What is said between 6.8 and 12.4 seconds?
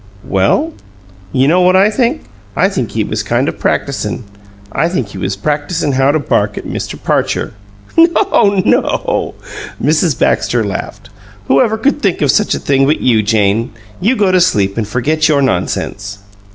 Parcher." "No, no!" Mrs. Baxter laughed. "Who ever could think of